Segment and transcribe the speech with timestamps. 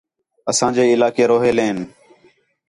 [0.49, 1.77] اساں جے علاقے روہیلے ہین